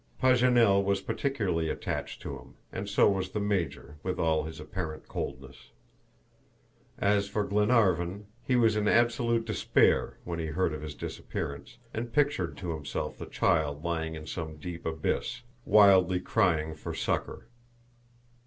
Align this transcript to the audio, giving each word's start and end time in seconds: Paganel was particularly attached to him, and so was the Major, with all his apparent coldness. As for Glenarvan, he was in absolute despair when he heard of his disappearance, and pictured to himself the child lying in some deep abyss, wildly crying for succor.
Paganel 0.19 0.83
was 0.83 0.99
particularly 0.99 1.69
attached 1.69 2.23
to 2.23 2.35
him, 2.39 2.55
and 2.73 2.89
so 2.89 3.07
was 3.07 3.29
the 3.33 3.39
Major, 3.39 3.97
with 4.01 4.17
all 4.17 4.45
his 4.45 4.59
apparent 4.59 5.07
coldness. 5.07 5.69
As 6.97 7.29
for 7.29 7.43
Glenarvan, 7.43 8.25
he 8.43 8.55
was 8.55 8.75
in 8.75 8.87
absolute 8.87 9.45
despair 9.45 10.17
when 10.23 10.39
he 10.39 10.47
heard 10.47 10.73
of 10.73 10.81
his 10.81 10.95
disappearance, 10.95 11.77
and 11.93 12.11
pictured 12.11 12.57
to 12.57 12.73
himself 12.73 13.19
the 13.19 13.27
child 13.27 13.83
lying 13.83 14.15
in 14.15 14.25
some 14.25 14.57
deep 14.57 14.87
abyss, 14.87 15.41
wildly 15.65 16.19
crying 16.19 16.73
for 16.73 16.95
succor. 16.95 17.45